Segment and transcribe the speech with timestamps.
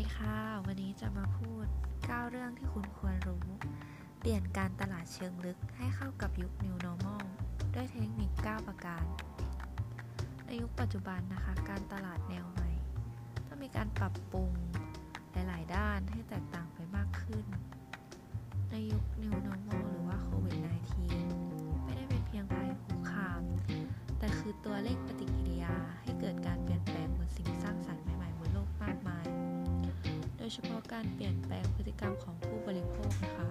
[0.00, 1.66] ดีค่ะ วันนี้จะมาพูด
[1.98, 3.46] 9 เรื่องที่คุณควรรู้
[4.18, 7.24] เปลี่ยนการตลาดเชิงลึกให้เข้ากับยุค New Normal
[7.74, 9.04] ด้วยเทคนิค 9 ประการ
[10.44, 12.70] ในยุคปัจจุบันนะคะ การตลาดแนวใหม่
[13.46, 14.50] ต้องมีการปรับปรุง
[15.32, 17.44] หลาย ๆ ด้านให้แตกต่างไปมากขึ้น
[18.70, 20.56] ในยุค New Normal หรือว่าโควิด
[21.20, 23.42] -19 ไม่ได้เป็นเพียงภัยคุกคาม
[24.18, 25.28] แต่คือตัวเลขปฏิ
[30.50, 33.48] ยเฉพาะการเปลี่ยนแปลงพฤติกรรมของผู้บริโภคนะคะ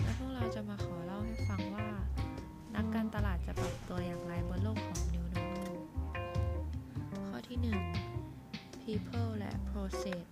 [0.00, 1.88] และพวกเราจะมาขอเล่าให้ฟังว่า
[2.74, 5.74] นักการตลาดจะปรับตัวอย่างไรบนโลกของ New Normal
[7.08, 7.58] ข้อที่
[8.22, 10.27] 1 People และ Process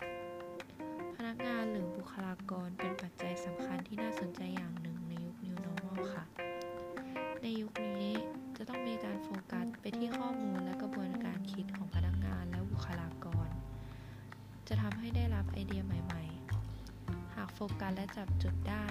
[17.66, 18.86] กโฟกัสและจับจุดได้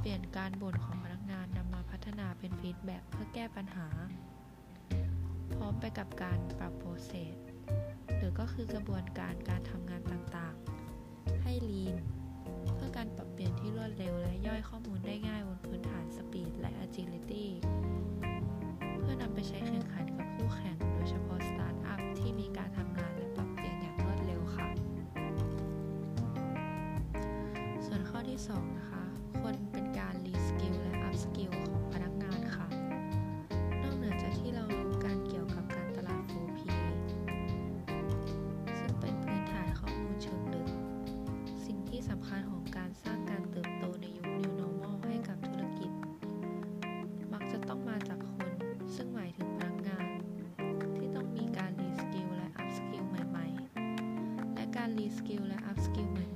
[0.00, 3.88] เปลี่ยนการบ่นของพนักงานนำมาพัฒนาเป็น feedback เพื่อแก้ปัญหา
[5.54, 7.36] พร้อมไปกับการปรับ process
[8.16, 11.96] หรือก็คือกระบวนการการทำงานต่างๆ ให้ lean
[12.74, 17.44] เพื่อการปรับเปลี่ยนที่รวดเร็วและย่อยข้อมูลได้ง่ายบนพื้นฐาน speed และ agility
[18.98, 23.28] เพื่อนำไปใช้แข่งขันกับคู่แข่งโดยเฉพาะสตาร์ทอัพที่มีการทำงานและ
[28.32, 29.02] ที่2นะคะ
[29.38, 32.66] ควรเป็นการ reskill และ upskill ของพนักงานค่ะ
[33.82, 36.60] นอกเหนือจากที่เรารู้การเกี่ยวกับการตลาด 4P
[38.78, 40.68] ซึ่งเป็นพื้นฐานข้อมูลเชิงลึก
[41.66, 45.90] สิ่งที่สำคัญของการสร้างการเติบโตในยุค New Normal ให้กับธุรกิจ
[47.32, 48.50] มักจะต้องมาจากคน
[48.94, 50.06] ซึ่งหมายถึงพนักงาน
[50.96, 53.46] ที่ต้องมีการ reskill และ upskill ใหม่
[54.00, 56.31] ๆ และการ reskill และ upskill ใหม่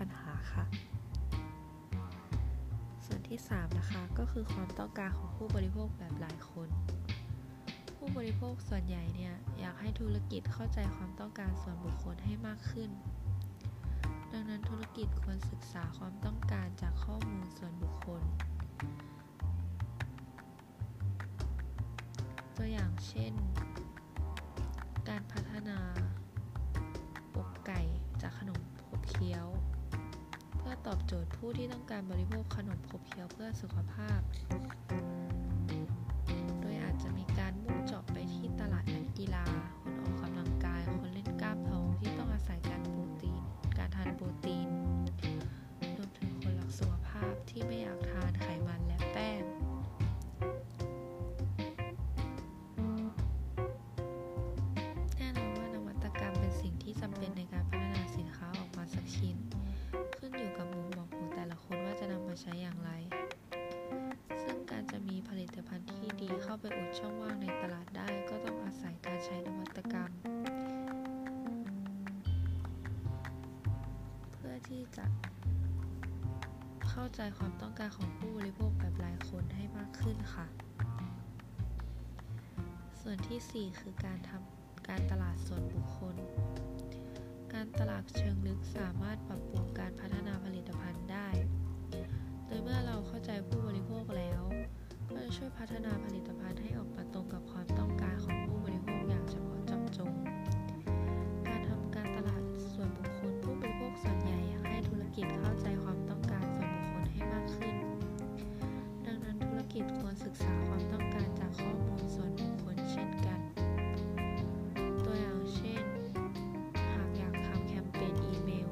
[0.00, 0.64] ปัญหาค่ะ
[3.04, 6.68] ส่วนที่ 3 นะคะก็คือความต้องการของผู้บริโภคแบบหลายคน
[7.96, 12.90] ผู้บริโภคส่วนใหญ่เนี่ยอยากให้ธุรกิจเข้าใจความต้องการส่วนบุคคลให้มากขึ้น
[14.32, 18.22] ดังนั้นธุรกิจควรศึกษาความต้องการจากข้อมูลส่วนบุคคล
[22.56, 23.34] ตัวอย่างเช่น
[25.08, 25.78] การพัฒนา
[30.90, 34.20] ตอบโจทย์ผู้ที่ต้องการบริโภคขนมขบเคี้ยวเพื่อสุขภาพ
[66.42, 70.10] เข้าไปอุดช่องว่างในตลาดได้ก็ต้องอาศัยการใช้นวัตกรรม
[74.32, 75.06] เพื่อที่จะ
[76.88, 80.46] เข้าใจความต้องการของผู้บริโภคแบบหลายคนให้มากขึ้นค่ะ
[83.00, 86.16] ส่วนที่ 4 คือการทำการตลาดส่วนบุคคล
[87.52, 91.28] การตลาดเชิงลึกสามารถปรับปรุงการพัฒนาผลิตภัณฑ์ได้
[92.46, 94.42] โดยเมื่อเราเข้าใจผู้บริโภคแล้ว
[95.10, 100.12] ก็จะช่วยพัฒนาผลิตภัณฑ์ให้ออกมาตรงกับความต้องการของผู้บริโภคอย่างเฉพาะเจาะจง
[101.46, 107.76] การทำการตลาดส่วนบุคคลผู้บริโภคส่วนใหญ่อยากให้ธุรกิจเข้าใจความต้องการส่วนบุคคลให้มากขึ้น
[109.06, 113.40] ดังนั้นธุรกิจควรศึกษาความต้องการจากข้อมูลส่วนบุคคลเช่นกัน
[115.04, 115.84] ตัวอย่างเช่น
[116.92, 118.68] หากอยากทำแคมเปญอีเมล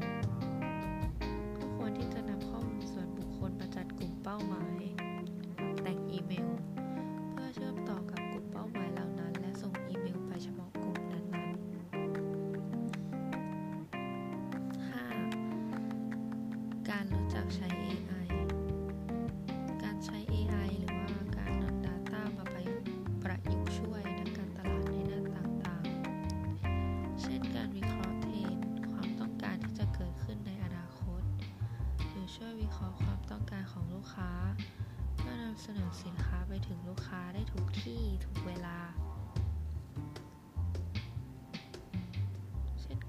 [1.56, 4.77] ก็ควรที่จะนำข้อมูลส่วนบุคคลมาจัดกลุ่มเป้าหมาย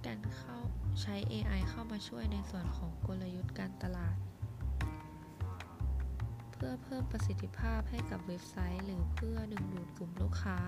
[0.10, 0.60] การเข้า
[1.02, 4.18] ใช้ AI เข้ามาช่วยในส่วนของกลยุทธ์การตลาด
[6.52, 10.60] เพื่อเพิ่มประสิทธิภาพให้กับเว็บไซต์ หรือเพื่อดึงดูดกลุ่มลูกค้า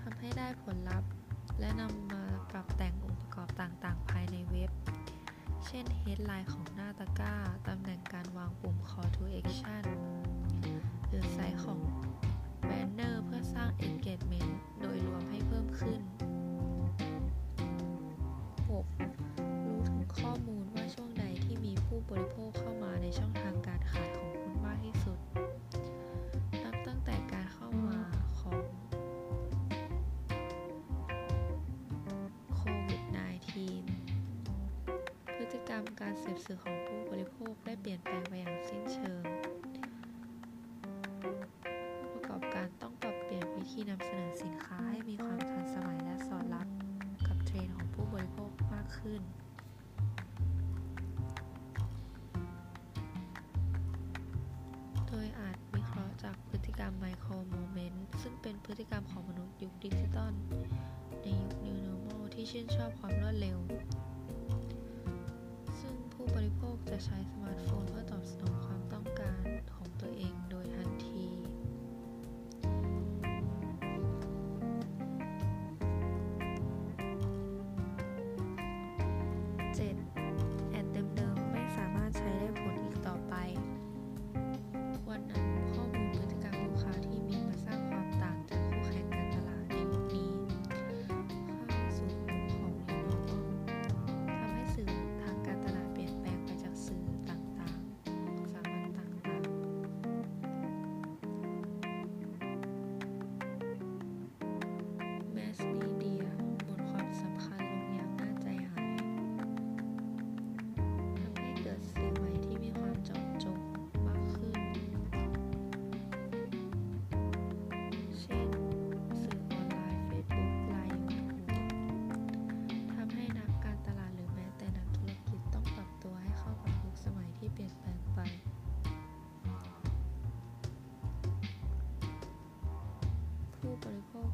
[0.00, 1.10] ทำให้ได้ผลลัพธ์
[1.60, 4.70] และนำมาปรับแต่งองค์ประกอบต่างๆ ภายในเว็บ
[5.66, 7.34] เช่น Headline ของหน้าตะกร้า
[7.68, 9.84] ตำแหน่งการวางปุ่ม Call to Action
[11.08, 11.80] หรือไซส์ของ
[12.66, 16.00] แบนเนอร์เพื่อสร้าง Engagement โดยรวมให้เพิ่มขึ้น
[18.68, 19.66] 6.
[19.66, 25.18] รู้ถึงข้อมูลว่าช่วงใดที่มีผู้บริโภคเข้ามาในช่องทางการขายของคุณมากที่สุด
[26.62, 28.00] นับตั้งแต่การเข้ามา
[28.40, 28.60] ของ
[32.54, 33.16] โควิด -19
[35.34, 38.55] พฤติกรรมการเสพสื่อของผู้บริโภคได้เปลี่ยนแปลงไปอย่างสิ้นเชิง
[43.88, 46.68] นวิธีนำเสนอสินค้าให้มีความทันสมัยและสอดรับ
[47.26, 49.22] กับเทรนด์ของผู้บริโภคมากขึ้น
[55.08, 60.32] โดยอาจวิเคราะห์จากพฤติกรรม micro moment ซึ่งเป็นพฤติกรรมของมนุษย์ยุคดิจิตอล
[61.22, 63.58] ในยุค New Normal ที่ชื่นชอบความรวดเร็ว
[65.80, 69.44] ซึ่งผู้บริโภคจะใช้สมาร์ทโฟนเพื่อตอบสนองความต้องการ
[69.74, 70.35] ของตัวเอง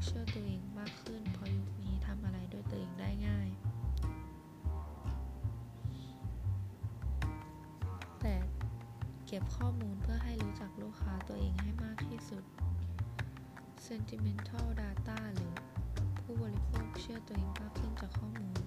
[0.04, 3.49] เชื่อตัวเองมากขึ้นเพราะยุคนี้ทำอะไรด้วยตัวเองได้ง่าย
[8.20, 8.34] แต่
[9.26, 12.44] เก็บข้อมูลเพื่อให้รู้จักลูกค้าตัวเองให้มากที่สุด
[13.87, 15.54] Sentimental Data หรือ
[16.20, 18.60] ผู้บริโภคเชื่อตัวเองมากขึ้นจากข้อมูล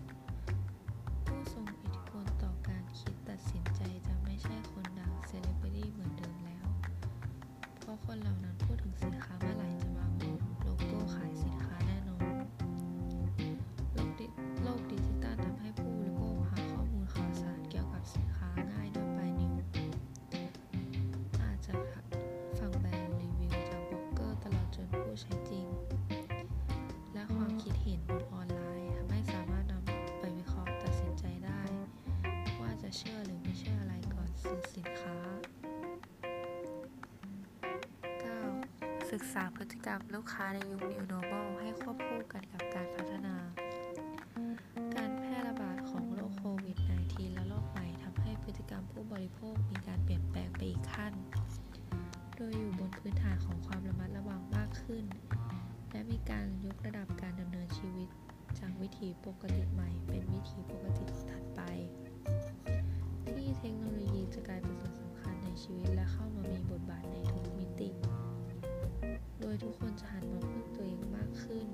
[34.76, 35.18] สินค้า
[38.54, 39.12] 9.
[39.12, 43.36] ศึกษาพฤติกรรมลูกค้าในยุค New Normal ให้ควบคู่กันกับการพัฒนา
[44.96, 51.14] การแพร่ระบาดของโรคโควิด -19 และโรคใหม่ทำให้พฤติกรรมผู้บริโภคมีการเปลี่ยนแปลงไปอีกขั้น
[52.36, 55.06] โดยอยู่บนพื้นฐานของความระมัดระวังมากขึ้น
[55.92, 58.10] และมีการยกระดับการดำเนินชีวิต
[58.60, 61.62] จากวิถีปกติใหม่เป็นวิถีปกติถัดไป
[63.60, 67.90] เทคโนโลยีจะกลายเป็นส่วนสำคัญในชีวิตและเข้ามามีบทบาทในทุกมิติ
[69.42, 71.66] โดยทุกคนจะหันมาพึ่งตัวเองมากขึ้น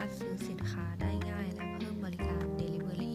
[0.00, 3.14] ารถซื้อสินค้าได้ง่ายและเพิ่มบริการ Delivery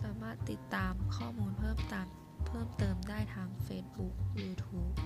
[0.00, 2.06] สามารถติดตามข้อมูลเพิ่มตาม
[2.46, 4.99] เพิ่มเติมได้ทาง Facebook YouTube